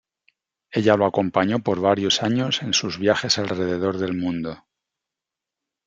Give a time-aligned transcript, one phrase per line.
[0.71, 4.65] Ella lo acompañó por varios años en sus viajes alrededor del mundo.